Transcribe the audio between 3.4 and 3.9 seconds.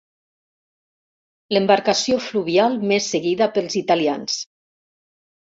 pels